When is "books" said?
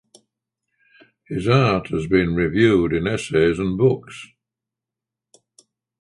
3.77-4.29